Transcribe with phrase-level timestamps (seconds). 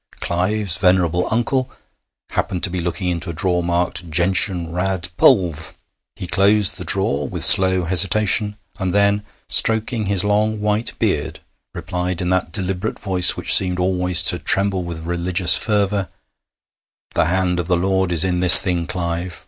[0.19, 1.69] Clive's venerable uncle
[2.31, 5.09] happened to be looking into a drawer marked 'Gentianæ Rad.
[5.15, 5.73] Pulv.'
[6.15, 11.39] He closed the drawer with slow hesitation, and then, stroking his long white beard,
[11.75, 16.09] replied in that deliberate voice which seemed always to tremble with religious fervour:
[17.13, 19.39] 'The hand of the Lord is in this thing, Clive.